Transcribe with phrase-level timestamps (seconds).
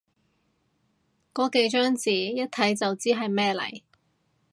[1.31, 3.83] 個幾張紙，一睇就知係咩嚟